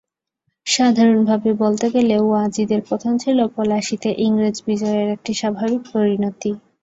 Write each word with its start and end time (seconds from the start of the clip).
সাধারণভাবে 0.65 1.49
বলতে 1.61 1.85
গেলে 1.95 2.15
ওয়াজিদের 2.21 2.81
পতন 2.89 3.13
ছিল 3.23 3.37
পলাশীতে 3.55 4.09
ইংরেজ 4.25 4.57
বিজয়ের 4.67 5.07
একটি 5.15 5.31
স্বাভাবিক 5.33 5.81
পরিণতি। 5.91 6.51